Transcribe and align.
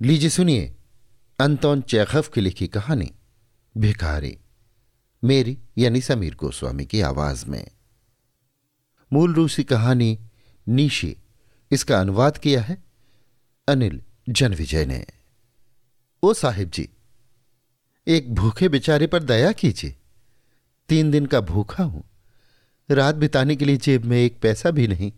लीजिए 0.00 0.30
सुनिए, 0.30 0.74
अंतोन 1.38 1.80
चैखफ 1.80 2.30
की 2.34 2.40
लिखी 2.40 2.66
कहानी, 2.68 3.10
भिखारी, 3.76 4.38
मेरी 5.22 5.58
यानी 5.78 6.00
समीर 6.00 6.34
गोस्वामी 6.34 6.86
की 6.86 7.00
आवाज़ 7.00 7.46
में। 7.46 7.70
मूल 9.12 9.34
रूसी 9.34 9.64
कहानी 9.64 10.18
नीशी, 10.68 11.16
इसका 11.70 12.00
अनुवाद 12.00 12.38
किया 12.38 12.62
है 12.62 12.84
अनिल 13.68 14.02
जनविजय 14.28 14.86
ने। 14.86 15.06
ओ 16.22 16.34
साहिब 16.34 16.70
जी, 16.70 16.88
एक 18.06 18.34
भूखे 18.34 18.68
बेचारे 18.68 19.06
पर 19.06 19.22
दया 19.22 19.52
कीजिए। 19.52 19.96
तीन 20.88 21.10
दिन 21.10 21.26
का 21.26 21.40
भूखा 21.40 21.84
हूँ, 21.84 22.04
रात 22.90 23.14
बिताने 23.14 23.56
के 23.56 23.64
लिए 23.64 23.76
जेब 23.76 24.04
में 24.04 24.18
एक 24.18 24.40
पैसा 24.40 24.70
भी 24.70 24.86
नहीं। 24.88 25.12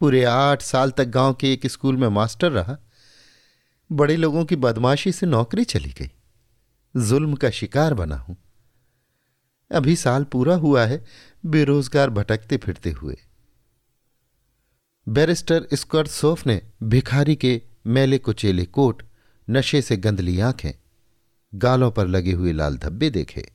पूरे 0.00 0.24
आठ 0.24 0.62
साल 0.62 0.90
तक 0.90 1.04
गाँव 1.04 1.34
के 1.34 1.52
एक 1.52 1.66
स्कूल 1.66 1.96
में 1.96 2.08
मास्टर 2.08 2.52
रहा। 2.52 2.78
बड़े 3.92 4.16
लोगों 4.16 4.44
की 4.44 4.56
बदमाशी 4.56 5.12
से 5.12 5.26
नौकरी 5.26 5.64
चली 5.64 5.90
गई। 5.90 6.10
जुल्म 6.96 7.34
का 7.34 7.50
शिकार 7.50 7.94
बना 7.94 8.16
हूँ। 8.16 8.36
अभी 9.72 9.96
साल 9.96 10.24
पूरा 10.24 10.56
हुआ 10.56 10.86
है, 10.86 11.04
बेरोजगार 11.46 12.10
भटकते 12.10 12.56
फिरते 12.56 12.90
हुए। 12.90 13.16
बैरिस्टर 15.08 15.68
स्कॉट 15.74 16.06
सोफ 16.06 16.46
ने 16.46 16.62
भिखारी 16.82 17.36
के 17.36 17.62
मैले 17.86 18.18
कुचेले 18.18 18.64
कोट, 18.64 19.02
नशे 19.50 19.82
से 19.82 19.96
गंदली 19.96 20.40
आँखें, 20.40 20.72
गालों 21.54 21.90
पर 21.90 22.06
लगे 22.06 22.32
हुए 22.32 22.52
लाल 22.52 22.76
धब्बे 22.76 23.10
देखे। 23.10 23.52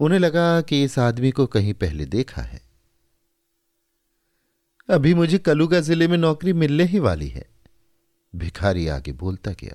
उन्हें 0.00 0.18
लगा 0.18 0.60
कि 0.60 0.84
इस 0.84 0.98
आदमी 0.98 1.30
को 1.30 1.46
कहीं 1.46 1.74
पहले 1.74 2.06
देखा 2.06 2.42
है। 2.42 2.62
अभी 4.90 5.14
मुझे 5.14 5.38
कलुगा 5.38 5.80
ज़िले 5.80 6.08
में 6.08 6.18
नौकरी 6.18 6.52
मिलने 6.52 6.84
ही 6.84 6.98
वाली 6.98 7.28
है। 7.28 7.51
भिखारी 8.34 8.86
आगे 8.88 9.12
बोलता 9.14 9.50
गया, 9.52 9.74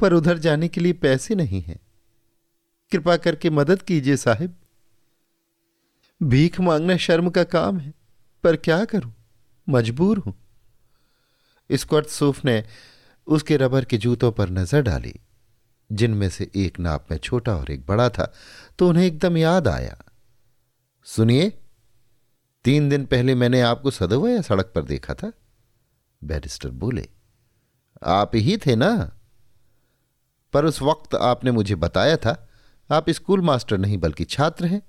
पर 0.00 0.12
उधर 0.12 0.38
जाने 0.38 0.68
के 0.68 0.80
लिए 0.80 0.92
पैसे 0.94 1.34
नहीं 1.34 1.60
हैं। 1.62 1.78
कृपा 2.92 3.16
करके 3.16 3.50
मदद 3.50 3.82
कीजिए 3.82 4.16
साहिब। 4.16 4.54
भीख 6.20 6.60
मांगना 6.60 6.96
शर्म 6.96 7.30
का 7.30 7.44
काम 7.46 7.78
है, 7.78 7.92
पर 8.44 8.56
क्या 8.58 8.84
करूँ? 8.84 9.12
मजबूर 9.66 10.18
हूँ। 10.18 10.34
स्क्वाट 11.70 12.06
सूफ 12.06 12.44
ने 12.44 12.62
उसके 13.26 13.56
रबर 13.56 13.84
के 13.84 13.98
जूतों 13.98 14.30
पर 14.32 14.50
नज़र 14.50 14.82
डाली, 14.82 15.14
जिनमें 15.90 16.28
से 16.30 16.50
एक 16.56 16.78
नाप 16.80 17.06
में 17.10 17.18
छोटा 17.18 17.56
और 17.56 17.70
एक 17.70 17.86
बड़ा 17.86 18.08
था 18.10 18.32
तो 18.78 18.88
उन्हें 18.88 19.04
एकदम 19.06 19.36
याद 19.36 19.68
आया। 19.68 19.96
सुनिए, 21.06 21.52
तीन 22.64 22.88
दिन 22.88 23.04
पहले 23.06 23.34
मैंने 23.34 23.60
आपको 23.62 23.90
सदोया 23.90 24.40
सड़क 24.42 24.72
पर 24.74 24.82
देखा 24.84 25.14
था? 25.14 25.32
बैरिस्टर 26.22 26.70
बोले 26.70 27.08
आप 28.04 28.30
ही 28.34 28.56
थे 28.56 28.76
ना? 28.76 29.12
पर 30.52 30.64
उस 30.64 30.82
वक्त 30.82 31.14
आपने 31.14 31.50
मुझे 31.50 31.74
बताया 31.74 32.16
था, 32.16 32.48
आप 32.90 33.10
स्कूल 33.10 33.40
मास्टर 33.40 33.78
नहीं 33.78 33.98
बल्कि 33.98 34.24
छात्र 34.24 34.66
हैं, 34.66 34.82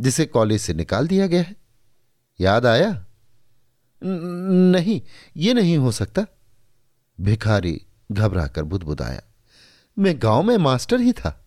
जिसे 0.00 0.26
कॉलेज 0.26 0.60
से 0.60 0.74
निकाल 0.74 1.08
दिया 1.08 1.26
गया 1.26 1.42
है। 1.42 1.56
याद 2.40 2.66
आया? 2.66 3.06
नहीं, 4.02 5.00
ये 5.36 5.54
नहीं 5.54 5.78
हो 5.78 5.90
सकता। 5.92 6.26
भिखारी 7.20 7.86
घबराकर 8.12 8.64
बुदबुदाया, 8.64 9.22
मैं 9.98 10.14
गाँव 10.22 10.42
में 10.42 10.56
मास्टर 10.56 11.00
ही 11.00 11.12
था। 11.12 11.46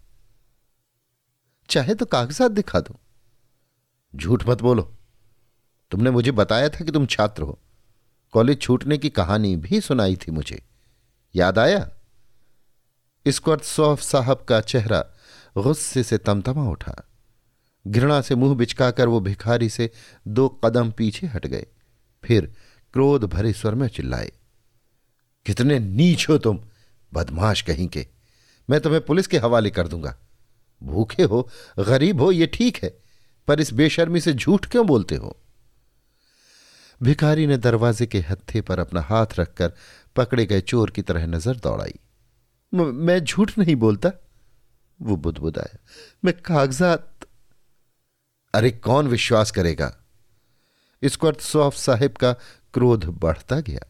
चाहे 1.69 1.95
तो 1.95 2.05
कागजात 2.05 2.51
दिखा 2.51 2.79
दो। 2.79 2.99
झूठ 4.15 4.47
मत 4.47 4.61
बोलो। 4.61 4.93
तुमने 5.91 6.11
मुझे 6.11 6.31
बताया 6.31 6.69
था 6.69 6.85
कि 6.85 6.91
तुम 6.91 7.05
छात्र 7.05 7.43
हो। 7.43 7.59
कॉलेज 8.31 8.61
छूटने 8.61 8.97
की 8.97 9.09
कहानी 9.09 9.55
भी 9.55 9.81
सुनाई 9.81 10.15
थी 10.15 10.31
मुझे। 10.31 10.63
याद 11.35 11.59
आया? 11.59 11.89
स्क्वर्थ 13.25 13.63
साहब 14.01 14.45
का 14.49 14.59
चेहरा 14.61 15.05
गुस्से 15.57 16.03
से 16.03 16.17
तमतमा 16.17 16.69
उठा। 16.69 16.95
घृणा 17.85 18.21
से 18.21 18.35
मुँह 18.35 18.55
बिचकाकर 18.55 19.07
वो 19.07 19.19
भिखारी 19.19 19.69
से 19.69 19.89
दो 20.27 20.47
कदम 20.65 20.91
पीछे 20.91 21.27
हट 21.27 21.47
गए। 21.47 21.65
फिर 22.23 22.51
क्रोध 22.93 23.23
भरे 23.23 23.53
स्वर 23.53 23.75
में 23.75 23.87
चिल्लाए, 23.87 24.31
कितने 25.45 25.79
नीच 25.79 26.27
हो 26.29 26.37
तुम, 26.37 26.59
बदमाश 27.13 27.61
कहीं 27.61 27.87
के। 27.87 28.05
मैं 28.69 28.79
तुम्हें 28.81 29.01
पुलिस 29.05 29.27
के 29.27 29.37
हवाले 29.37 29.69
कर 29.69 29.87
दूँगा। 29.87 30.15
भूखे 30.81 31.23
हो, 31.23 31.49
गरीब 31.79 32.21
हो, 32.21 32.31
ये 32.31 32.47
ठीक 32.47 32.83
है, 32.83 32.89
पर 33.47 33.59
इस 33.59 33.73
बेशर्मी 33.73 34.21
से 34.21 34.33
झूठ 34.33 34.65
क्यों 34.65 34.85
बोलते 34.87 35.15
हो? 35.15 35.37
भिखारी 37.01 37.47
ने 37.47 37.57
दरवाजे 37.57 38.05
के 38.05 38.19
हत्थे 38.19 38.61
पर 38.61 38.79
अपना 38.79 39.01
हाथ 39.01 39.27
रखकर 39.39 39.73
पकड़े 40.15 40.45
गए 40.45 40.61
चोर 40.61 40.91
की 40.91 41.01
तरह 41.01 41.25
नज़र 41.25 41.55
दौड़ाई। 41.55 41.99
मैं 42.73 43.19
झूठ 43.19 43.57
नहीं 43.57 43.75
बोलता? 43.75 44.11
वो 45.01 45.15
बुदबुदाया। 45.15 45.77
मैं 46.25 46.33
कागजात। 46.41 47.25
अरे 48.53 48.71
कौन 48.71 49.07
विश्वास 49.07 49.51
करेगा? 49.51 49.95
स्क्वर्ट 51.03 51.41
सौफ 51.41 51.75
साहिब 51.75 52.11
का 52.11 52.33
क्रोध 52.73 53.05
बढ़ता 53.05 53.59
गया। 53.59 53.85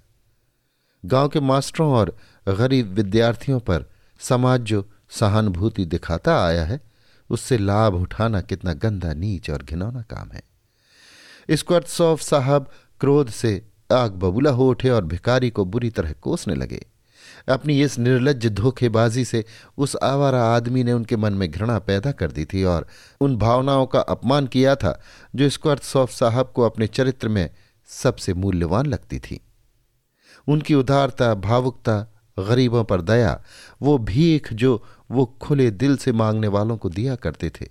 गाँव 1.06 1.30
के 1.30 1.40
मास्टरों 1.40 1.92
और 1.94 2.18
गरीब 2.48 2.88
विद्यार्थियों 2.88 3.60
पर 3.60 3.86
समाज 4.20 4.62
जो 4.62 4.90
सहानुभूति 5.10 5.86
दिखाता 5.86 6.46
आया 6.46 6.66
है, 6.66 6.80
उससे 7.30 7.58
लाभ 7.58 7.94
उठाना 7.94 8.42
कितना 8.42 8.74
गंदा 8.74 9.14
नीच 9.14 9.50
और 9.50 9.64
घिनौना 9.64 10.02
काम 10.02 10.32
है। 10.32 10.44
स्क्वर्ट 11.52 11.88
सौफ 11.88 12.22
साहब 12.22 12.72
क्रोध 13.00 13.30
से 13.30 13.73
आग 13.92 14.12
बबूला 14.12 14.52
हो 14.52 14.70
उठे 14.70 14.90
और 14.90 15.06
भिकारी 15.06 15.50
को 15.50 15.66
बुरी 15.66 15.90
तरह 15.90 16.12
कोसने 16.12 16.56
लगे। 16.56 16.86
अपनी 17.50 17.82
इस 17.82 17.98
निर्लज 18.00 18.46
धोखेबाजी 18.48 19.26
से 19.26 19.44
उस 19.78 19.96
आवारा 20.04 20.44
आदमी 20.46 20.84
ने 20.84 20.94
उनके 20.94 21.16
मन 21.16 21.34
में 21.34 21.50
घृणा 21.52 21.78
पैदा 21.80 22.12
कर 22.12 22.32
दी 22.32 22.46
थी 22.46 22.64
और 22.64 22.88
उन 23.22 23.38
भावनाओं 23.38 23.86
का 23.86 24.00
अपमान 24.00 24.48
किया 24.48 24.76
था, 24.76 25.00
जो 25.36 25.50
स्क्वर्थ 25.50 25.84
सौफ 25.84 26.12
साहब 26.12 26.52
को 26.56 26.62
अपने 26.62 26.88
चरित्र 26.88 27.28
में 27.28 27.50
सबसे 27.90 28.34
मूल्यवान 28.34 28.86
लगती 28.86 29.20
थी। 29.20 29.40
उनकी 30.48 30.76
उदारता, 30.76 31.34
भावुकता, 31.34 32.00
गरीबों 32.38 32.84
पर 32.84 33.02
दया, 33.02 33.42
वो 33.82 33.98
भीख 33.98 34.52
जो 34.54 34.84
वो 35.12 35.26
खुले 35.42 35.70
दिल 35.72 35.98
से 35.98 36.12
मांगने 36.12 36.48
वालों 36.48 36.78
को 36.78 36.90
दिया 36.90 37.16
करते 37.16 37.50
थे, 37.50 37.68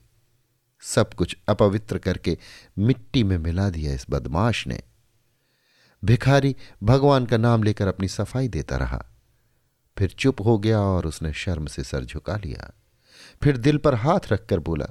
सब 0.82 1.14
कुछ 1.14 1.36
अपवित्र 1.48 1.98
करके 1.98 2.38
मिट्टी 2.78 3.22
में 3.24 3.36
मिला 3.38 3.68
दिया 3.70 3.94
इस 3.94 4.06
बदमाश 4.10 4.66
ने। 4.66 4.80
भिखारी 6.04 6.56
भगवान 6.82 7.26
का 7.26 7.36
नाम 7.36 7.62
लेकर 7.62 7.88
अपनी 7.88 8.08
सफ़ाई 8.08 8.48
देता 8.48 8.76
रहा। 8.76 9.04
फिर 9.98 10.10
चुप 10.10 10.40
हो 10.40 10.58
गया 10.58 10.80
और 10.80 11.06
उसने 11.06 11.32
शर्म 11.32 11.66
से 11.66 11.84
सर 11.84 12.04
झुका 12.04 12.36
लिया। 12.36 12.74
फिर 13.42 13.56
दिल 13.56 13.78
पर 13.78 13.94
हाथ 13.94 14.20
रखकर 14.32 14.58
बोला, 14.58 14.86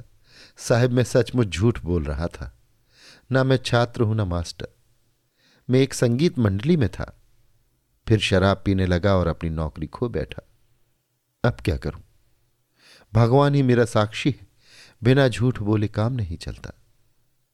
साहब, 0.58 0.92
मैं 0.92 1.04
सचमुच 1.04 1.48
झूठ 1.48 1.84
बोल 1.84 2.04
रहा 2.04 2.28
था। 2.28 2.58
ना 3.32 3.44
मैं 3.44 3.58
छात्र 3.58 4.02
हूँ, 4.02 4.16
ना 4.16 4.26
मास्टर। 4.26 4.68
मैं 5.70 5.80
एक 5.80 5.94
संगीत 5.94 6.40
मंडली 6.40 6.78
में 6.78 6.90
था। 6.90 7.22
फिर 8.08 8.20
शराब 8.20 8.62
पीने 8.66 8.86
लगा 8.86 9.16
और 9.16 9.28
अपनी 9.28 9.50
नौकरी 9.50 9.88
खो 9.88 10.10
बैठा। 10.10 10.48
अब 11.44 11.58
क्या 11.66 11.78
करूँ? 11.78 12.02
भगवान 13.14 13.56
ही 13.56 13.64
मेरा 13.64 13.86
साक्षी 13.86 14.30
है। 14.30 14.48
बिना 15.04 15.28
झूठ 15.28 15.60
बोले 15.60 15.88
काम 15.88 16.14
नहीं 16.14 16.38
चलता। 16.38 16.72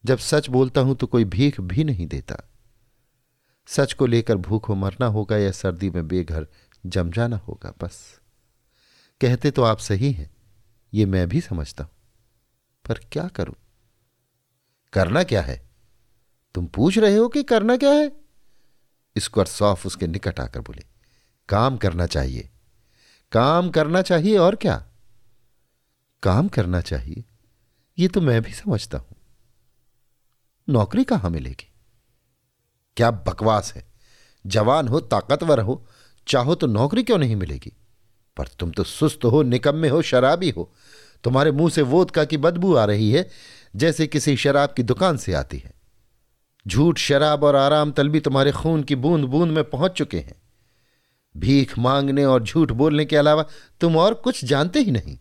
जब 0.04 0.18
सच 0.18 0.48
बोलता 0.48 0.80
हूँ 0.80 0.96
तो 0.96 1.06
कोई 1.06 1.24
भीख 1.24 1.60
भी 1.60 1.84
नहीं 1.84 2.06
देता। 2.06 2.36
सच 3.68 3.92
को 3.92 4.06
लेकर 4.06 4.36
भूखों 4.36 4.76
मरना 4.76 5.06
होगा 5.06 5.36
या 5.36 5.50
सर्दी 5.50 5.90
में 5.90 6.08
बेघर 6.08 6.46
जम 6.86 7.10
जाना 7.10 7.36
होगा, 7.36 7.72
बस। 7.82 8.20
कहते 9.20 9.50
तो 9.50 9.62
आप 9.62 9.78
सही 9.78 10.12
हैं, 10.12 10.30
ये 10.94 11.06
मैं 11.06 11.28
भी 11.28 11.40
समझता 11.40 11.84
हूँ। 11.84 11.90
पर 12.84 12.98
क्या 13.12 13.28
करूँ? 13.28 13.54
करना 14.92 15.22
क्या 15.22 15.42
है? 15.42 15.70
तुम 16.54 16.66
पूछ 16.66 16.98
रहे 16.98 17.16
हो 17.16 17.28
कि 17.28 17.42
करना 17.42 17.76
क्या 17.76 17.90
है? 17.90 18.12
इसको 19.16 19.44
सौफ 19.44 19.86
उसके 19.86 20.06
निकट 20.06 20.40
आकर 20.40 20.60
बोले, 20.60 20.82
काम 21.48 21.76
करना 21.76 22.06
चाहिए। 22.06 22.48
काम 23.32 23.70
करना 23.70 24.02
चाहिए 24.02 24.36
और 24.38 24.56
क्या? 24.56 24.84
काम 26.22 26.48
करना 26.48 26.80
चाहिए, 26.80 27.24
ये 27.98 28.08
तो 28.08 28.20
मैं 28.20 28.42
भी 28.42 28.52
समझता 28.52 28.98
हूँ। 28.98 29.16
नौकरी 30.68 31.04
कहाँ 31.04 31.30
मिलेगी? 31.30 31.67
क्या 32.98 33.10
बकवास 33.10 33.72
है? 33.76 33.84
जवान 34.46 34.88
हो, 34.88 35.00
ताकतवर 35.00 35.60
हो, 35.60 35.86
चाहो 36.28 36.54
तो 36.54 36.66
नौकरी 36.66 37.02
क्यों 37.02 37.18
नहीं 37.18 37.36
मिलेगी? 37.36 37.76
पर 38.36 38.46
तुम 38.46 38.70
तो 38.70 38.84
सुस्त 38.84 39.24
हो, 39.24 39.42
निकम्मे 39.42 39.88
हो, 39.88 40.02
शराबी 40.02 40.50
हो। 40.50 40.72
तुम्हारे 41.24 41.50
मुँह 41.52 41.70
से 41.70 41.82
वोदका 41.82 42.24
की 42.24 42.36
बदबू 42.36 42.74
आ 42.74 42.84
रही 42.84 43.12
है, 43.12 43.28
जैसे 43.76 44.06
किसी 44.06 44.36
शराब 44.36 44.74
की 44.76 44.82
दुकान 44.82 45.16
से 45.16 45.32
आती 45.32 45.58
है। 45.58 45.72
झूठ, 46.68 46.98
शराब 46.98 47.44
और 47.44 47.56
आराम 47.56 47.90
तलबी 47.90 48.20
तुम्हारे 48.20 48.52
खून 48.52 48.82
की 48.82 48.96
बूंद 48.96 49.24
बूंद 49.24 49.50
में 49.50 49.64
पहुँच 49.64 49.92
चुके 49.92 50.18
हैं। 50.18 50.42
भीख 51.36 51.78
मांगने 51.78 52.24
और 52.24 52.42
झूठ 52.42 52.72
बोलने 52.72 53.04
के 53.04 53.16
अलावा 53.16 53.44
तुम 53.80 53.96
और 53.96 54.14
कुछ 54.14 54.44
जानते 54.44 54.78
ही 54.78 54.90
नहीं। 54.90 55.18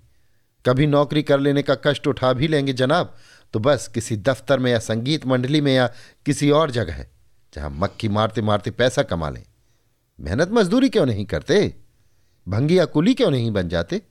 कभी 0.66 0.88
नौकरी 0.88 1.24
कर 1.24 1.40
लेने 1.40 1.62
का 1.62 1.76
कष्ट 1.76 2.08
उठा 2.08 2.34
भी 2.34 2.48
लेंगे 2.48 2.74
जनाब 2.74 3.16
तो 3.54 3.60
बस 3.60 3.88
किसी 3.88 4.18
दफ्तर 4.18 4.60
में 4.60 4.72
या 4.72 4.80
संगीत 4.80 5.26
मंडली 5.26 5.62
में 5.62 5.76
या 5.76 5.88
किसी 6.26 6.52
और 6.52 6.72
जगह। 6.72 7.06
जहाँ 7.58 7.70
मक्खी 7.70 8.10
मारते 8.10 8.42
मारते 8.42 8.72
पैसा 8.72 9.04
कमा 9.04 9.30
लें। 9.30 9.46
मेहनत 10.20 10.50
मजदूरी 10.52 10.90
क्यों 10.90 11.06
नहीं 11.06 11.26
करते? 11.26 11.76
भंगी 12.48 12.80
या 12.80 12.86
कुली 12.86 13.14
क्यों 13.14 13.32
नहीं 13.32 13.52
बन 13.52 13.70
जाते? 13.70 14.02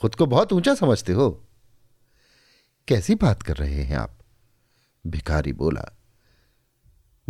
खुद 0.00 0.14
को 0.14 0.26
बहुत 0.26 0.52
ऊँचा 0.52 0.74
समझते 0.74 1.12
हो। 1.12 1.48
कैसी 2.88 3.14
बात 3.14 3.42
कर 3.42 3.56
रहे 3.56 3.82
हैं 3.82 3.96
आप? 3.96 4.18
भिखारी 5.06 5.52
बोला। 5.52 5.98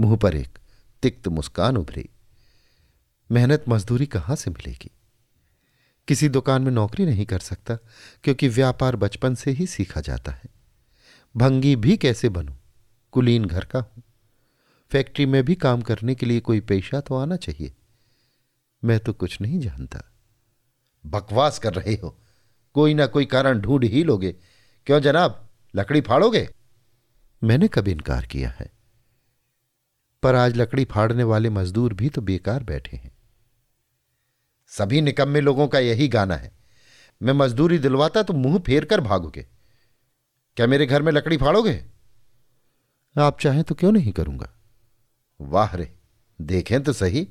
मुँह 0.00 0.16
पर 0.16 0.34
एक 0.34 0.58
तिक्त 1.02 1.28
मुस्कान 1.28 1.76
उभरी। 1.76 2.08
मेहनत 3.32 3.64
मजदूरी 3.68 4.06
कहाँ 4.06 4.36
से 4.36 4.50
मिलेगी? 4.50 4.90
किसी 6.08 6.28
दुकान 6.28 6.62
में 6.62 6.70
नौकरी 6.70 7.06
नहीं 7.06 7.26
कर 7.26 7.38
सकता, 7.38 7.74
क्योंकि 8.24 8.48
व्यापार 8.48 8.96
बचपन 8.96 9.34
से 9.34 9.50
ही 9.50 9.66
सीखा 9.66 10.00
जाता 10.00 10.32
है। 10.32 10.44
भंगी 11.36 11.76
भी 11.76 11.96
कैसे 11.96 12.28
बनूं? 12.28 12.54
कुलीन 13.12 13.44
घर 13.44 13.64
का 13.64 13.78
हूँ। 13.78 14.02
फैक्ट्री 14.90 15.26
में 15.26 15.44
भी 15.44 15.54
काम 15.54 15.82
करने 15.82 16.14
के 16.14 16.26
लिए 16.26 16.40
कोई 16.40 16.60
पेशा 16.60 17.00
तो 17.00 17.16
आना 17.16 17.36
चाहिए। 17.36 17.74
मैं 18.84 19.00
तो 19.00 19.12
कुछ 19.12 19.40
नहीं 19.40 19.60
जानता। 19.60 20.02
बकवास 21.06 21.58
कर 21.58 21.74
रहे 21.74 21.94
हो। 21.94 22.18
कोई 22.74 22.94
ना 22.94 23.06
कोई 23.06 23.24
कारण 23.24 23.60
ढूंढ 23.60 23.84
ही 23.84 24.04
लोगे। 24.04 24.32
क्यों 24.86 25.00
जनाब? 25.00 25.48
लकड़ी 25.74 26.00
फाड़ोगे? 26.00 26.48
मैंने 27.44 27.68
कभी 27.68 27.92
इनकार 27.92 28.26
किया 28.26 28.50
है। 28.50 28.72
पर 30.22 30.34
आज 30.34 30.56
लकड़ी 30.56 30.84
फाड़ने 30.84 31.24
वाले 31.24 31.50
मजदूर 31.50 31.94
भी 31.94 32.08
तो 32.08 32.20
बेकार 32.20 32.62
बैठे 32.62 32.96
हैं। 32.96 33.18
सभी 34.66 35.00
निकम्मे 35.00 35.40
लोगों 35.40 35.68
का 35.68 35.78
यही 35.78 36.08
गाना 36.08 36.36
है। 36.36 36.52
मैं 37.22 37.32
मजदूरी 37.32 37.78
दिलवाता 37.78 38.22
तो 38.22 38.32
मुँह 38.32 38.58
फेर 38.58 38.84
कर 38.84 39.00
भागोगे। 39.00 39.46
क्या 40.56 40.66
मेरे 40.66 40.86
घर 40.86 41.02
में 41.02 41.12
लकड़ी 41.12 41.36
फाड़ोगे? 41.36 41.86
आप 43.18 43.40
चाहें 43.40 43.64
तो 43.64 43.74
क्यों 43.74 43.92
नहीं 43.92 44.12
करूँगा? 44.12 44.54
वाह 45.40 45.76
रे, 45.76 45.92
देखें 46.40 46.82
तो 46.82 46.92
सही। 46.92 47.28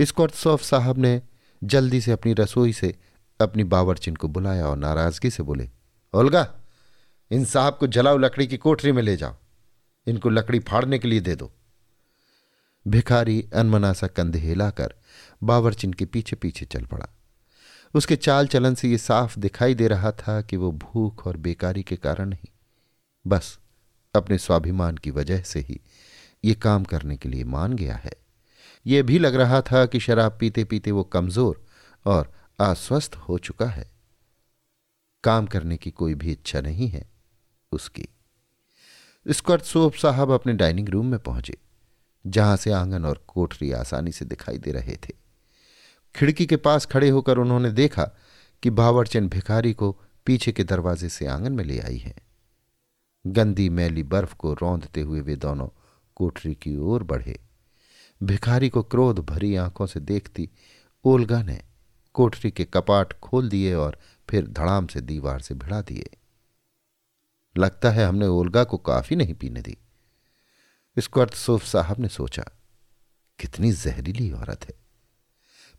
स्कॉटसॉफ 0.00 0.62
साहब 0.62 0.98
ने 0.98 1.22
जल्दी 1.64 2.00
से 2.00 2.12
अपनी 2.12 2.32
रसोई 2.32 2.72
से 2.72 2.94
अपनी 3.40 3.64
बावरचिन 3.64 4.16
को 4.16 4.28
बुलाया 4.28 4.66
और 4.66 4.76
नाराज़गी 4.76 5.30
से 5.30 5.42
बोले, 5.42 5.70
ओलगा, 6.14 6.54
इन 7.30 7.44
साहब 7.44 7.76
को 7.80 7.86
जलाओ 7.86 8.16
लकड़ी 8.16 8.46
की 8.46 8.56
कोठरी 8.56 8.92
में 8.92 9.02
ले 9.02 9.16
जाओ। 9.16 9.36
इनको 10.06 10.28
लकड़ी 10.28 10.58
फाड़ने 10.58 10.98
के 10.98 11.08
लिए 11.08 11.20
दे 11.20 11.34
दो। 11.36 11.52
भिखारी 12.88 13.48
अनमना 13.54 13.92
सा 13.92 14.06
कंधे 14.06 14.38
हिलाकर 14.38 14.94
बावरचिन 15.42 15.92
के 15.92 16.04
पीछे 16.04 16.36
पीछे 16.36 16.64
चल 16.64 16.84
पड़ा। 16.84 17.08
उसके 17.94 18.16
चाल 18.16 18.46
चलन 18.46 18.74
से 18.74 18.88
यह 18.88 18.96
साफ़ 18.96 19.38
दिखाई 19.38 19.74
दे 19.74 19.88
रहा 19.88 20.12
था 20.12 20.42
कि 20.42 20.56
वो 20.56 20.72
भूख 20.72 21.26
और 21.26 21.36
बेकारी 21.36 21.82
के 21.82 21.96
कारण 21.96 22.28
नहीं 22.28 22.48
बस 23.26 23.58
अपने 24.14 24.38
स्वाभिमान 24.38 24.96
की 24.96 25.10
वजह 25.10 25.42
से 25.42 25.60
ही 25.60 25.80
ये 26.44 26.54
काम 26.54 26.84
करने 26.84 27.16
के 27.16 27.28
लिए 27.28 27.44
मान 27.44 27.72
गया 27.72 27.96
है। 27.96 28.12
यह 28.86 29.02
भी 29.02 29.18
लग 29.18 29.34
रहा 29.34 29.60
था 29.62 29.86
कि 29.86 30.00
शराब 30.00 30.36
पीते 30.40 30.64
पीते 30.64 30.90
वो 30.90 31.04
कमज़ोर 31.04 31.64
और 32.06 32.32
अस्वस्थ 32.60 33.14
हो 33.14 33.38
चुका 33.38 33.66
है। 33.66 33.90
काम 35.24 35.46
करने 35.46 35.76
की 35.76 35.90
कोई 35.90 36.14
भी 36.14 36.32
इच्छा 36.32 36.60
नहीं 36.60 36.88
है 36.88 37.08
उसकी। 37.72 38.08
स्कॉट 39.26 39.62
सोप 39.62 39.94
साहब 39.94 40.30
अपने 40.30 40.52
डाइनिंग 40.52 40.88
रूम 40.88 41.06
में 41.06 41.18
पहुँचे, 41.18 41.56
जहाँ 42.26 42.56
से 42.56 42.72
आँगन 42.72 43.04
और 43.04 43.24
कोठरी 43.28 43.72
आसानी 43.72 44.12
से 44.12 44.24
दिखाई 44.24 44.58
दे 44.58 44.72
रहे 44.72 44.96
थे। 44.96 45.14
खिड़की 46.14 46.46
के 46.46 46.56
पास 46.56 46.86
खड़े 46.86 47.08
होकर 47.08 47.38
उन्होंने 47.38 47.70
देखा 47.70 48.04
कि 48.62 48.70
बावरचंद 48.70 49.30
भिखारी 49.30 49.72
को 49.72 49.90
पीछे 50.26 50.52
के 50.52 50.64
दरवाजे 50.64 51.08
से 51.08 51.26
आँगन 51.26 51.52
में 51.52 51.64
ले 51.64 51.78
आई 51.80 51.96
है। 51.96 52.14
गंदी 53.26 53.68
मैली 53.68 54.02
बर्फ़ 54.02 54.34
को 54.34 54.52
रौंदते 54.54 55.00
हुए 55.00 55.20
वे 55.20 55.36
दोनों 55.36 55.68
कोठरी 56.20 56.54
की 56.54 56.76
ओर 56.76 57.02
बढ़े। 57.02 57.38
भिखारी 58.22 58.68
को 58.68 58.82
क्रोध 58.82 59.18
भरी 59.18 59.54
आँखों 59.56 59.86
से 59.86 60.00
देखती 60.00 60.48
ओलगा 61.04 61.42
ने 61.42 61.60
कोठरी 62.14 62.50
के 62.50 62.64
कपाट 62.64 63.12
खोल 63.12 63.48
दिए 63.48 63.74
और 63.74 63.98
फिर 64.28 64.46
धड़ाम 64.46 64.86
से 64.86 65.00
दीवार 65.00 65.40
से 65.40 65.54
भिड़ा 65.54 65.80
दिए। 65.82 66.10
लगता 67.56 67.90
है 67.90 68.06
हमने 68.06 68.26
ओलगा 68.26 68.64
को 68.64 68.76
काफ़ी 68.76 69.16
नहीं 69.16 69.34
पीने 69.34 69.60
दी। 69.60 69.76
स्क्वर्थ 70.98 71.34
सोफ 71.34 71.64
साहब 71.64 72.00
ने 72.00 72.08
सोचा, 72.08 72.44
कितनी 73.38 73.72
जहरीली 73.72 74.30
औरत 74.32 74.64
है। 74.64 74.74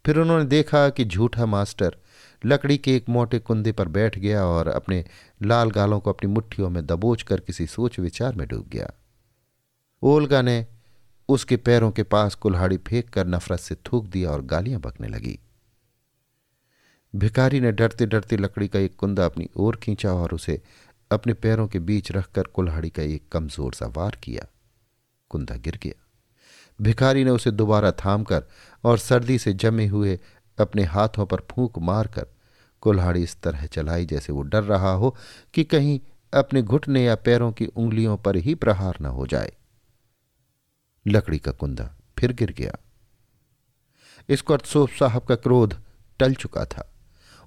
फिर 0.05 0.17
उन्होंने 0.17 0.45
देखा 0.45 0.89
कि 0.89 1.05
झूठा 1.05 1.45
मास्टर 1.45 1.97
लकड़ी 2.45 2.77
के 2.77 2.95
एक 2.95 3.09
मोटे 3.09 3.39
कुंदे 3.39 3.71
पर 3.71 3.87
बैठ 3.87 4.17
गया 4.19 4.45
और 4.45 4.67
अपने 4.67 5.05
लाल 5.43 5.71
गालों 5.71 5.99
को 5.99 6.09
अपनी 6.09 6.31
मुट्ठियों 6.31 6.69
में 6.69 6.85
दबोच 6.85 7.23
कर 7.23 7.39
किसी 7.39 7.67
सोच 7.67 7.99
विचार 7.99 8.35
में 8.35 8.47
डूब 8.47 8.67
गया। 8.67 8.91
ओलगा 10.03 10.41
ने 10.41 10.65
उसके 11.29 11.57
पैरों 11.57 11.91
के 11.91 12.03
पास 12.03 12.35
कुल्हाड़ी 12.35 12.77
फेंक 12.77 13.09
कर 13.09 13.27
नफरत 13.27 13.59
से 13.59 13.75
थूक 13.75 14.07
दिया 14.07 14.29
और 14.31 14.41
गालियाँ 14.41 14.79
बकने 14.81 15.07
लगी। 15.07 15.39
भिखारी 17.13 17.59
ने 17.59 17.71
डरते 17.71 18.05
डरते 18.05 18.37
लकड़ी 18.37 18.67
का 18.67 18.79
एक 18.79 18.95
कुंदा 18.95 19.25
अपनी 19.25 19.49
ओर 19.55 19.75
खींचा 19.75 20.13
और 20.13 20.33
उसे 20.33 20.61
अपने 21.11 21.33
पैरों 21.33 21.67
के 21.67 21.79
बीच 21.79 22.11
रखकर 22.11 22.43
कुल्हाड़ी 22.43 22.89
का 22.89 23.03
एक 23.03 23.23
कमज़ोर 23.31 23.73
सा 23.73 23.87
वार 23.87 24.17
किया। 24.23 24.45
कुंदा 25.31 25.55
गिर 25.55 25.79
गया। 25.83 25.93
भिखारी 26.79 27.23
ने 27.23 27.31
उसे 27.31 27.51
दोबारा 27.51 27.91
थामकर 27.91 28.43
और 28.83 28.97
सर्दी 28.97 29.37
से 29.37 29.53
जमे 29.53 29.87
हुए 29.87 30.19
अपने 30.57 30.83
हाथों 30.83 31.25
पर 31.25 31.41
फूंक 31.51 31.79
मारकर 31.79 32.25
कुल्हाड़ी 32.81 33.23
इस 33.23 33.41
तरह 33.41 33.65
चलाई 33.65 34.05
जैसे 34.05 34.33
वो 34.33 34.41
डर 34.41 34.63
रहा 34.63 34.91
हो 34.93 35.15
कि 35.53 35.63
कहीं 35.63 35.99
अपने 36.33 36.61
घुटने 36.61 37.03
या 37.03 37.15
पैरों 37.15 37.51
की 37.51 37.65
उंगलियों 37.65 38.17
पर 38.17 38.35
ही 38.35 38.55
प्रहार 38.55 38.97
न 39.01 39.05
हो 39.05 39.27
जाए। 39.27 39.51
लकड़ी 41.07 41.39
का 41.39 41.51
कुंदा 41.51 41.95
फिर 42.19 42.33
गिर 42.33 42.51
गया। 42.51 42.75
इसको 44.29 44.53
अतसोफ 44.53 44.97
साहब 44.97 45.23
का 45.23 45.35
क्रोध 45.35 45.83
टल 46.19 46.33
चुका 46.33 46.65
था। 46.65 46.87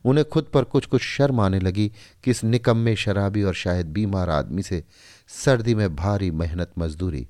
उन्हें 0.05 0.29
खुद 0.29 0.45
पर 0.55 0.65
कुछ 0.65 0.87
कुछ 0.87 1.03
शर्म 1.03 1.41
आने 1.41 1.61
लगी 1.61 1.93
कि 2.25 2.31
इस 2.31 2.45
निकम्मे 2.45 2.97
शराबी 2.97 3.43
और 3.43 3.55
शायद 3.55 3.87
बीमार 3.87 4.31
आदमी 4.31 4.63
से 4.63 4.85
सर्दी 5.29 5.75
में 5.75 5.97
भारी 5.97 6.31
मेहनत 6.31 6.73
मजदूरी 6.79 7.29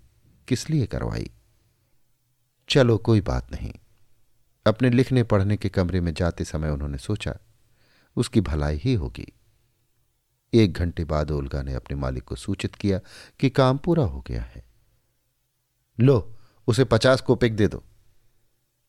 किस 0.49 0.71
लिए 0.71 0.87
करवाई? 0.87 1.31
चलो 2.69 2.99
कोई 2.99 3.21
बात 3.21 3.53
नहीं। 3.53 3.73
अपने 4.67 4.91
लिखने 4.91 5.23
पढ़ने 5.23 5.57
के 5.57 5.69
कमरे 5.69 6.01
में 6.01 6.15
जाते 6.15 6.45
समय 6.45 6.71
उन्होंने 6.71 6.99
सोचा, 6.99 7.37
उसकी 8.17 8.41
भलाई 8.41 8.77
ही 8.77 8.95
होगी। 8.95 9.33
एक 10.55 10.73
घंटे 10.73 11.05
बाद 11.05 11.31
ओलगा 11.31 11.63
ने 11.63 11.75
अपने 11.75 11.97
मालिक 11.97 12.25
को 12.25 12.37
सूचित 12.37 12.75
किया 12.75 13.01
कि 13.41 13.51
काम 13.51 13.79
पूरा 13.79 14.05
हो 14.05 14.21
गया 14.21 14.43
है। 14.43 14.64
लो, 16.01 16.37
उसे 16.67 16.85
पचास 16.85 17.21
कोपेक 17.21 17.57
दे 17.57 17.69
दो। 17.69 17.85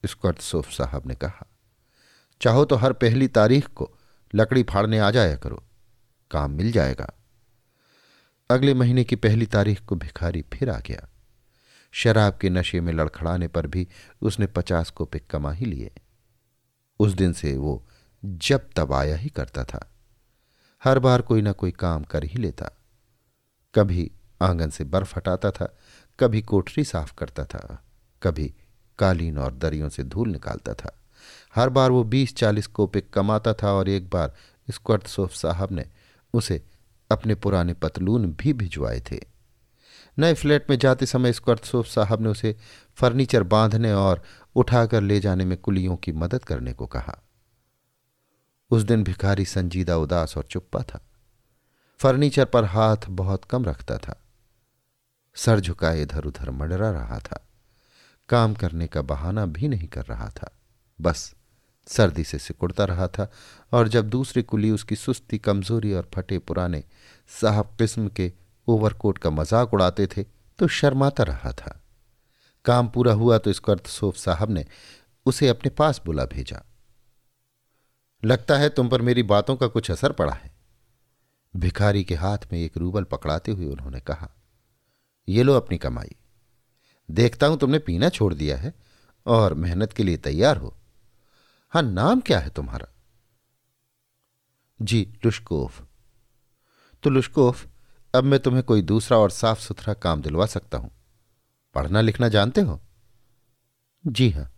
स्कॉट 0.06 0.38
सोफ 0.38 0.70
साहब 0.70 1.06
ने 1.06 1.14
कहा, 1.14 1.46
चाहो 2.40 2.64
तो 2.64 2.76
हर 2.76 2.92
पहली 2.92 3.28
तारीख 3.28 3.66
को 3.66 3.98
लकड़ी 4.34 4.62
फाड़ने 4.62 4.98
आ 4.98 5.10
जाया 5.10 5.36
करो, 5.36 5.64
काम 6.30 6.50
मिल 6.50 6.72
जाएगा। 6.72 7.12
अगले 8.50 8.74
महीने 8.74 9.04
की 9.04 9.16
पहली 9.16 9.46
तारीख 9.46 9.84
को 9.84 9.96
भिखारी 9.96 10.42
फिर 10.42 10.70
आ 10.70 10.78
गया। 10.78 11.08
शराब 11.92 12.38
के 12.38 12.50
नशे 12.50 12.80
में 12.80 12.92
लड़खड़ाने 12.92 13.48
पर 13.48 13.66
भी 13.66 13.88
उसने 14.22 14.46
पचास 14.46 14.90
को 14.90 15.04
पिक 15.04 15.26
कमा 15.30 15.52
ही 15.52 15.66
लिए। 15.66 15.90
उस 16.98 17.12
दिन 17.12 17.32
से 17.32 17.56
वो 17.56 17.88
जब 18.24 18.70
तब 18.76 18.92
आया 18.92 19.16
ही 19.16 19.28
करता 19.28 19.64
था। 19.64 19.92
हर 20.84 20.98
बार 20.98 21.22
कोई 21.22 21.42
ना 21.42 21.52
कोई 21.52 21.70
काम 21.70 22.04
कर 22.04 22.24
ही 22.24 22.38
लेता। 22.38 22.70
कभी 23.74 24.10
आँगन 24.42 24.70
से 24.70 24.84
बर्फ़ 24.84 25.14
हटाता 25.16 25.50
था 25.50 25.76
कभी 26.20 26.42
कोठरी 26.42 26.84
साफ़ 26.84 27.14
करता 27.18 27.44
था, 27.44 27.84
कभी 28.22 28.54
कालीन 28.98 29.38
और 29.38 29.54
दरियों 29.54 29.88
से 29.88 30.02
धूल 30.02 30.28
निकालता 30.28 30.74
था। 30.74 31.02
हर 31.54 31.68
बार 31.68 31.90
वो 31.90 32.04
बीस 32.04 32.36
चालीस 32.36 32.66
कोपे 32.66 33.00
कमाता 33.00 33.52
था 33.52 33.72
और 33.72 33.88
एक 33.88 34.10
बार 34.10 34.34
स्क्वर्टसोफ 34.70 35.34
साहब 35.34 35.72
ने 35.72 35.84
उसे 36.34 36.62
अपने 37.10 37.34
पुराने 37.34 37.74
पतलून 37.74 38.32
भी 38.32 38.52
भिजवाए 38.52 39.00
थे। 39.00 39.20
नए 40.18 40.34
फ्लैट 40.34 40.70
में 40.70 40.78
जाते 40.78 41.06
समय 41.06 41.32
स्क्वर्टसोफ 41.32 41.86
साहब 41.86 42.20
ने 42.20 42.28
उसे 42.28 42.56
फर्नीचर 42.96 43.42
बांधने 43.42 43.92
और 43.92 44.22
उठाकर 44.54 45.00
ले 45.00 45.20
जाने 45.20 45.44
में 45.44 45.58
कुलियों 45.58 45.96
की 45.96 46.12
मदद 46.12 46.44
करने 46.44 46.72
को 46.72 46.86
कहा। 46.86 47.22
उस 48.70 48.82
दिन 48.82 49.04
भिखारी 49.04 49.44
संजीदा 49.44 49.96
उदास 49.96 50.36
और 50.36 50.42
चुप्पा 50.42 50.82
था। 50.82 51.06
फर्नीचर 51.98 52.44
पर 52.44 52.64
हाथ 52.64 52.96
बहुत 53.08 53.44
कम 53.44 53.64
रखता 53.64 53.98
था। 53.98 54.22
सर 55.36 55.60
झुकाए 55.60 56.02
इधर 56.02 56.24
उधर 56.24 56.50
मडरा 56.50 56.90
रहा 56.90 57.18
था। 57.18 57.42
काम 58.28 58.54
करने 58.54 58.86
का 58.86 59.02
बहाना 59.04 59.44
भी 59.46 59.68
नहीं 59.68 59.88
कर 59.88 60.04
रहा 60.04 60.28
था। 60.30 60.50
बस 60.98 61.34
सर्दी 61.86 62.24
से 62.24 62.38
सिकुड़ता 62.38 62.84
रहा 62.84 63.06
था 63.08 63.30
और 63.72 63.88
जब 63.88 64.08
दूसरी 64.10 64.42
कुली 64.42 64.70
उसकी 64.70 64.96
सुस्ती, 64.96 65.38
कमज़ोरी 65.38 65.92
और 65.92 66.08
फटे 66.14 66.38
पुराने 66.38 66.82
साहब 67.30 67.74
किस्म 67.78 68.08
के 68.08 68.32
ओवरकोट 68.68 69.18
का 69.18 69.30
मज़ाक 69.30 69.74
उड़ाते 69.74 70.06
थे 70.06 70.24
तो 70.58 70.68
शर्माता 70.68 71.22
रहा 71.22 71.52
था। 71.52 71.80
काम 72.64 72.88
पूरा 72.88 73.12
हुआ 73.12 73.38
तो 73.38 73.50
इसको 73.50 73.72
अर्थसोफ 73.72 74.16
साहब 74.16 74.50
ने 74.50 74.64
उसे 75.26 75.48
अपने 75.48 75.70
पास 75.70 76.00
बुला 76.06 76.24
भेजा। 76.24 76.62
लगता 78.22 78.56
है 78.58 78.68
तुम 78.68 78.88
पर 78.88 79.02
मेरी 79.02 79.22
बातों 79.24 79.56
का 79.56 79.66
कुछ 79.66 79.90
असर 79.90 80.12
पड़ा 80.12 80.32
है। 80.32 80.50
भिखारी 81.54 82.04
के 82.04 82.14
हाथ 82.14 82.52
में 82.52 82.58
एक 82.58 82.76
रूबल 82.76 83.04
पकड़ाते 83.04 83.52
हुए 83.52 83.66
उन्होंने 83.66 84.00
कहा 84.00 84.30
ये 85.28 85.42
लो 85.42 85.54
अपनी 85.54 85.78
कमाई। 85.78 86.16
देखता 87.10 87.46
हूँ 87.46 87.58
तुमने 87.58 87.78
पीना 87.78 88.08
छोड़ 88.08 88.34
दिया 88.34 88.56
है 88.56 88.74
और 89.26 89.54
मेहनत 89.54 89.92
के 89.92 90.04
लिए 90.04 90.16
तैयार 90.16 90.56
हो। 90.56 90.76
हाँ, 91.70 91.82
नाम 91.82 92.20
क्या 92.20 92.38
है 92.38 92.50
तुम्हारा? 92.50 92.86
जी 94.82 95.18
लुश्कोफ 95.24 95.86
तो 97.02 97.10
लुश्कोफ 97.10 97.66
अब 98.14 98.24
मैं 98.24 98.40
तुम्हें 98.40 98.62
कोई 98.62 98.82
दूसरा 98.82 99.18
और 99.18 99.30
साफ़ 99.30 99.60
सुथरा 99.60 99.94
काम 99.94 100.22
दिलवा 100.22 100.46
सकता 100.46 100.78
हूँ। 100.78 100.90
पढ़ना 101.74 102.00
लिखना 102.00 102.28
जानते 102.28 102.60
हो? 102.60 102.80
जी 104.06 104.30
हाँ। 104.30 104.52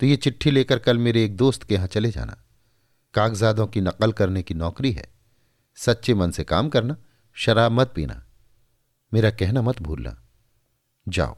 तो 0.00 0.06
ये 0.06 0.16
चिट्ठी 0.16 0.50
लेकर 0.50 0.78
कल 0.78 0.98
मेरे 0.98 1.24
एक 1.24 1.36
दोस्त 1.36 1.62
के 1.62 1.74
यहाँ 1.74 1.86
चले 1.86 2.10
जाना। 2.10 2.44
कागजादों 3.14 3.66
की 3.66 3.80
नकल 3.80 4.12
करने 4.12 4.42
की 4.42 4.54
नौकरी 4.54 4.92
है। 4.92 5.08
सच्चे 5.76 6.14
मन 6.14 6.30
से 6.30 6.44
काम 6.44 6.68
करना, 6.68 6.96
शराब 7.34 7.72
मत 7.72 7.92
पीना। 7.96 8.25
मेरा 9.14 9.30
कहना 9.30 9.62
मत 9.62 9.82
भूलना। 9.82 10.22
जाओ। 11.08 11.36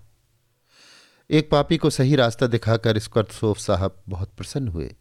एक 1.31 1.51
पापी 1.51 1.77
को 1.77 1.91
सही 1.91 2.17
रास्ता 2.17 2.47
दिखाकर 2.47 2.99
स्कर्तसोफ 2.99 3.59
साहब 3.59 4.03
बहुत 4.09 4.33
प्रसन्न 4.33 4.69
हुए। 4.69 4.97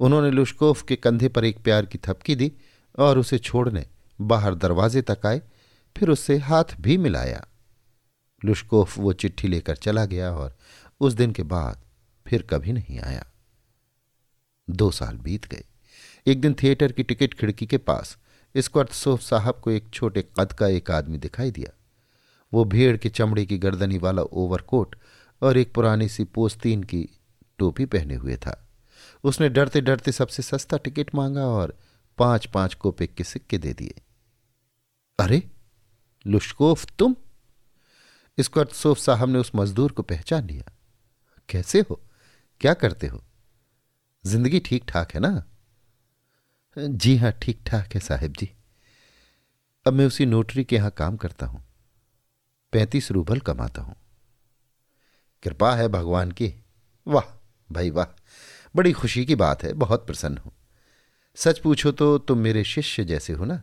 उन्होंने 0.00 0.30
लुश्कोफ 0.30 0.82
के 0.82 0.96
कंधे 0.96 1.28
पर 1.28 1.44
एक 1.44 1.64
प्यार 1.64 1.86
की 1.86 1.98
थपकी 1.98 2.34
दी 2.34 2.52
और 2.98 3.18
उसे 3.18 3.38
छोड़ने 3.38 3.86
बाहर 4.20 4.54
दरवाजे 4.54 5.02
तक 5.02 5.18
आए, 5.26 5.42
फिर 5.96 6.10
उससे 6.10 6.38
हाथ 6.38 6.64
भी 6.80 6.96
मिलाया। 6.96 7.46
लुश्कोफ 8.44 8.98
वो 8.98 9.12
चिट्ठी 9.12 9.48
लेकर 9.48 9.76
चला 9.76 10.04
गया 10.04 10.30
और 10.30 10.58
उस 11.00 11.12
दिन 11.12 11.32
के 11.32 11.42
बाद 11.42 11.84
फिर 12.26 12.42
कभी 12.42 12.72
नहीं 12.72 13.00
आया। 13.00 13.26
दो 14.70 14.90
साल 14.90 15.16
बीत 15.16 15.46
गए। 15.46 15.64
एक 16.26 16.40
दिन 16.40 16.56
थिएटर 16.62 16.92
की 16.92 17.02
टिकट 17.02 17.34
खिड़की 17.34 17.66
के 17.66 17.78
पास 17.78 18.18
स्कर्तसोफ 18.56 19.20
साहब 19.20 19.60
को 19.64 19.70
एक 19.70 19.88
छोटे 19.90 20.22
कद 20.22 20.52
का 20.52 20.66
एक 20.66 20.90
आदमी 20.90 21.18
दिखाई 21.18 21.50
दिया। 21.50 21.83
वो 22.54 22.64
भेड़ 22.64 22.96
की 22.96 23.08
चमड़े 23.08 23.46
की 23.46 23.58
गर्दनी 23.58 23.98
वाला 23.98 24.22
ओवरकोट 24.22 24.96
और 25.42 25.56
एक 25.56 25.74
पुरानी 25.74 26.08
सी 26.08 26.24
पोस्तीन 26.24 26.82
की 26.82 27.08
टोपी 27.58 27.84
पहने 27.84 28.14
हुए 28.14 28.36
था। 28.36 28.68
उसने 29.24 29.48
डरते 29.48 29.80
डरते 29.80 30.12
सबसे 30.12 30.42
सस्ता 30.42 30.76
टिकट 30.76 31.14
मांगा 31.14 31.46
और 31.46 31.78
पाँच 32.18 32.46
पाँच 32.46 32.74
कोपेक 32.74 33.14
के 33.14 33.24
सिक्के 33.24 33.58
दे 33.58 33.72
दिए। 33.72 33.94
अरे, 35.18 35.42
लुश्कोफ, 36.26 36.86
तुम? 36.98 37.16
स्कर्तसोफ 38.40 38.98
साहब 38.98 39.28
ने 39.28 39.38
उस 39.38 39.52
मजदूर 39.54 39.92
को 39.92 40.02
पहचान 40.02 40.46
लिया। 40.46 40.72
कैसे 41.48 41.80
हो? 41.80 42.00
क्या 42.60 42.74
करते 42.74 43.06
हो? 43.06 43.24
ज़िंदगी 44.26 44.60
ठीक 44.60 44.84
ठाक 44.88 45.14
है 45.14 45.20
ना? 45.20 45.44
जी 46.78 47.16
हाँ 47.16 47.32
ठीक 47.42 47.62
ठाक 47.66 47.94
है 47.94 48.00
साहेब 48.00 48.32
जी। 48.32 48.50
अब 49.86 49.92
मैं 49.92 50.06
उसी 50.06 50.26
नोटरी 50.26 50.64
के 50.64 50.76
यहाँ 50.76 50.90
काम 50.90 51.16
करता 51.16 51.46
हूँ। 51.46 51.64
पैंतीस 52.74 53.10
रूबल 53.10 53.40
कमाता 53.40 53.82
हूँ। 53.82 53.96
कृपा 55.42 55.74
है 55.74 55.88
भगवान 55.88 56.30
की। 56.30 56.64
वाह, 57.06 57.54
भाई 57.72 57.90
वाह, 57.90 58.20
बड़ी 58.76 58.92
खुशी 58.92 59.24
की 59.24 59.34
बात 59.34 59.62
है, 59.62 59.72
बहुत 59.72 60.06
प्रसन्न 60.06 60.38
हूँ। 60.38 60.52
सच 61.34 61.58
पूछो 61.58 61.92
तो 61.92 62.18
तुम 62.18 62.38
मेरे 62.38 62.64
शिष्य 62.64 63.04
जैसे 63.04 63.32
हो 63.32 63.44
ना? 63.44 63.62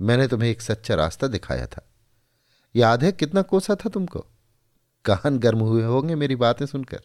मैंने 0.00 0.28
तुम्हें 0.28 0.50
एक 0.50 0.60
सच्चा 0.60 0.94
रास्ता 0.94 1.26
दिखाया 1.26 1.66
था। 1.66 1.88
याद 2.76 3.04
है 3.04 3.12
कितना 3.12 3.42
कोसा 3.42 3.74
था 3.74 3.88
तुमको? 3.88 4.26
कान 5.04 5.38
गर्म 5.38 5.60
हुए 5.60 5.84
होंगे 5.84 6.14
मेरी 6.14 6.36
बातें 6.36 6.66
सुनकर। 6.66 7.00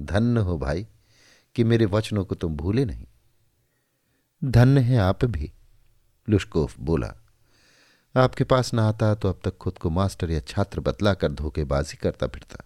धन्य 0.00 0.40
हो 0.40 0.58
भाई, 0.58 0.86
कि 1.54 1.64
मेरे 1.64 1.86
वचनों 1.86 2.24
को 2.24 2.34
तुम 2.34 2.56
भूले 2.56 2.84
नहीं। 2.84 3.06
धन्य 4.44 4.80
है 4.80 4.98
आप 4.98 5.24
भी, 5.24 5.52
लुश्कोफ 6.28 6.80
बोला। 6.80 7.14
आपके 8.16 8.44
पास 8.44 8.74
ना 8.74 8.88
आता 8.88 9.14
तो 9.14 9.28
अब 9.28 9.40
तक 9.44 9.56
खुद 9.56 9.78
को 9.78 9.90
मास्टर 9.90 10.30
या 10.30 10.40
छात्र 10.40 10.80
बतलाकर 10.80 11.32
धोखेबाजी 11.32 11.96
करता 11.96 12.26
फिरता। 12.26 12.64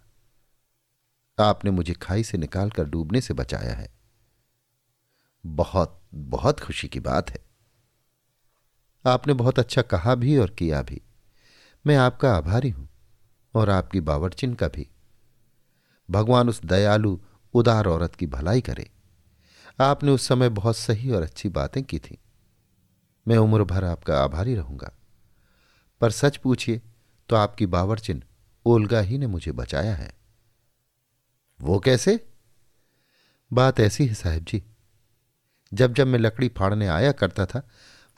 आपने 1.43 1.71
मुझे 1.71 1.93
खाई 1.93 2.23
से 2.23 2.37
निकालकर 2.37 2.83
डूबने 2.83 3.21
से 3.21 3.33
बचाया 3.33 3.73
है। 3.73 3.93
बहुत 5.45 6.01
बहुत 6.13 6.59
खुशी 6.59 6.87
की 6.87 6.99
बात 6.99 7.29
है। 7.29 7.45
आपने 9.05 9.33
बहुत 9.33 9.59
अच्छा 9.59 9.81
कहा 9.81 10.15
भी 10.15 10.37
और 10.37 10.49
किया 10.49 10.81
भी। 10.81 11.01
मैं 11.87 11.95
आपका 11.95 12.35
आभारी 12.35 12.69
हूँ 12.69 12.89
और 13.55 13.69
आपकी 13.69 14.01
बावरचिन 14.01 14.53
का 14.53 14.67
भी। 14.67 14.89
भगवान 16.11 16.49
उस 16.49 16.65
दयालु, 16.65 17.19
उदार 17.53 17.87
औरत 17.87 18.15
की 18.15 18.27
भलाई 18.27 18.61
करे। 18.61 18.89
आपने 19.81 20.11
उस 20.11 20.27
समय 20.27 20.49
बहुत 20.49 20.77
सही 20.77 21.11
और 21.11 21.23
अच्छी 21.23 21.49
बातें 21.49 21.83
की 21.83 21.99
थी। 21.99 22.17
मैं 23.27 23.37
उम्र 23.37 23.63
भर 23.63 23.83
आपका 23.83 24.23
आभारी 24.23 24.55
रहूँगा। 24.55 24.91
पर 26.01 26.11
सच 26.11 26.37
पूछिए 26.37 26.81
तो 27.29 27.35
आपकी 27.35 27.65
बावरचिन 27.65 28.23
ओलगा 28.65 28.99
ही 28.99 29.17
ने 29.17 29.27
मुझे 29.27 29.51
बचाया 29.51 29.95
है। 29.95 30.13
वो 31.61 31.79
कैसे? 31.79 32.27
बात 33.53 33.79
ऐसी 33.79 34.05
है 34.07 34.13
साहब 34.13 34.43
जी। 34.43 34.63
जब 35.73 35.93
जब 35.93 36.07
मैं 36.07 36.19
लकड़ी 36.19 36.49
फाड़ने 36.49 36.87
आया 36.87 37.11
करता 37.11 37.45
था, 37.45 37.69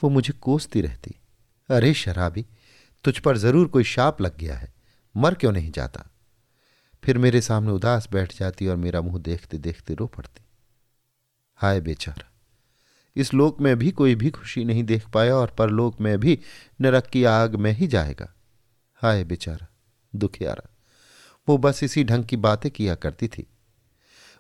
वो 0.04 0.10
मुझे 0.10 0.34
कोसती 0.34 0.82
रहती। 0.82 1.16
अरे 1.70 1.94
शराबी, 1.94 2.46
तुझ 3.04 3.20
पर 3.20 3.38
ज़रूर 3.38 3.68
कोई 3.68 3.84
शाप 3.84 4.22
लग 4.22 4.38
गया 4.38 4.58
है, 4.58 4.74
मर 5.16 5.34
क्यों 5.34 5.52
नहीं 5.52 5.72
जाता? 5.72 6.10
फिर 7.04 7.18
मेरे 7.18 7.42
सामने 7.42 7.72
उदास 7.72 8.10
बैठ 8.12 8.38
जाती 8.40 8.68
और 8.68 8.76
मेरा 8.76 9.02
मुँह 9.02 9.20
देखते 9.20 9.58
देखते 9.58 9.94
रो 9.94 10.08
पड़ती। 10.08 10.46
हाय 11.56 11.82
बेचारा। 11.82 12.37
इस 13.18 13.34
लोक 13.34 13.62
में 13.62 13.80
भी 13.80 13.92
कोई 13.92 14.16
भी 14.16 14.30
खुशी 14.30 14.66
नहीं 14.66 14.84
देख 14.84 15.10
पाया 15.10 15.36
और 15.36 15.56
परलोक 15.58 16.02
में 16.02 16.20
भी 16.20 16.40
नरक 16.82 17.08
की 17.08 17.24
आग 17.24 17.56
में 17.56 17.72
ही 17.72 17.88
जाएगा। 17.88 18.34
हाय 18.96 19.24
बेचारा, 19.24 19.68
दुखियारा। 20.16 20.76
वो 21.50 21.58
बस 21.58 21.84
इसी 21.84 22.04
ढंग 22.04 22.26
की 22.26 22.38
बातें 22.38 22.72
किया 22.72 22.96
करती 22.96 23.28
थी। 23.28 23.48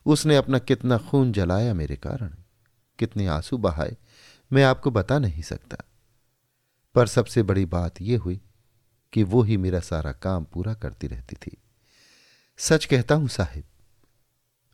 उसने 0.05 0.35
अपना 0.35 0.59
कितना 0.59 0.97
खून 0.97 1.31
जलाया 1.31 1.73
मेरे 1.73 1.95
कारण। 1.95 2.33
कितने 2.99 3.27
आँसू 3.27 3.57
बहाए, 3.57 3.97
मैं 4.53 4.63
आपको 4.63 4.91
बता 4.91 5.19
नहीं 5.19 5.41
सकता। 5.41 5.77
पर 6.95 7.07
सबसे 7.07 7.43
बड़ी 7.43 7.65
बात 7.65 8.01
यह 8.01 8.19
हुई 8.19 8.41
कि 9.13 9.23
वो 9.23 9.41
ही 9.41 9.57
मेरा 9.57 9.79
सारा 9.79 10.11
काम 10.11 10.43
पूरा 10.43 10.73
करती 10.73 11.07
रहती 11.07 11.35
थी। 11.35 11.57
सच 12.57 12.85
कहता 12.85 13.15
हूँ 13.15 13.27
साहिब, 13.27 13.63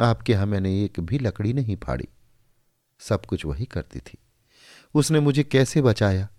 आपके 0.01 0.33
यहाँ 0.33 0.45
मैंने 0.45 0.83
एक 0.83 0.99
भी 0.99 1.19
लकड़ी 1.19 1.53
नहीं 1.53 1.77
फाड़ी। 1.77 2.07
सब 2.99 3.25
कुछ 3.25 3.45
वही 3.45 3.65
करती 3.65 3.99
थी। 3.99 4.17
उसने 4.93 5.19
मुझे 5.19 5.43
कैसे 5.43 5.81
बचाया? 5.81 6.29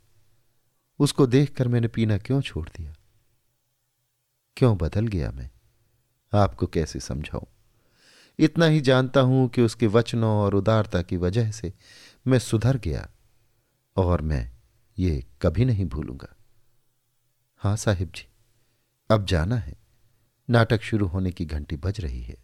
उसको 0.98 1.26
देखकर 1.26 1.68
मैंने 1.68 1.88
पीना 1.88 2.18
क्यों 2.18 2.40
छोड़ 2.40 2.68
दिया? 2.68 2.94
क्यों 4.56 4.78
बदल 4.78 5.06
गया 5.06 5.30
मैं? 5.30 5.50
आपको 6.34 6.66
कैसे 6.66 7.00
समझाऊं? 7.00 7.46
इतना 8.38 8.66
ही 8.66 8.80
जानता 8.80 9.20
हूँ 9.20 9.48
कि 9.48 9.62
उसके 9.62 9.86
वचनों 9.86 10.36
और 10.36 10.54
उदारता 10.54 11.02
की 11.02 11.16
वजह 11.16 11.50
से 11.50 11.72
मैं 12.26 12.38
सुधर 12.38 12.76
गया 12.76 13.10
और 13.96 14.22
मैं 14.22 14.52
ये 14.98 15.24
कभी 15.42 15.64
नहीं 15.64 15.84
भूलूँगा। 15.84 16.36
हाँ 17.56 17.76
साहिब 17.76 18.12
जी, 18.14 18.28
अब 19.10 19.26
जाना 19.26 19.56
है। 19.56 19.76
नाटक 20.50 20.82
शुरू 20.82 21.06
होने 21.06 21.32
की 21.32 21.44
घंटी 21.44 21.76
बज 21.76 22.00
रही 22.00 22.22
है। 22.22 22.36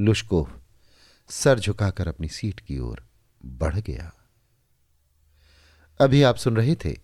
लुश्को 0.00 0.48
सर 1.30 1.58
झुकाकर 1.58 2.08
अपनी 2.08 2.28
सीट 2.28 2.60
की 2.60 2.78
ओर 2.78 3.06
बढ़ 3.44 3.76
गया। 3.76 4.12
अभी 6.00 6.22
आप 6.22 6.36
सुन 6.36 6.56
रहे 6.56 6.74
थे 6.74 6.96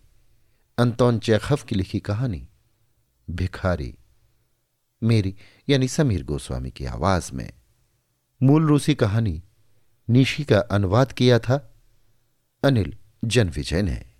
अंतौन 0.77 1.19
चेखव 1.19 1.55
की 1.55 1.75
लिखी 1.75 1.99
कहानी, 1.99 2.49
भिखारी, 3.29 3.97
मेरी, 5.03 5.35
यानी 5.69 5.87
समीर 5.87 6.23
गोस्वामी 6.23 6.71
की 6.71 6.85
आवाज़ 6.85 7.31
में। 7.33 7.53
मूल 8.43 8.67
रूसी 8.67 8.95
कहानी, 8.95 9.43
निशी 10.09 10.43
का 10.43 10.59
अनुवाद 10.59 11.11
किया 11.11 11.39
था 11.39 11.75
अनिल 12.63 12.97
जनविजय 13.25 13.81
ने 13.81 14.14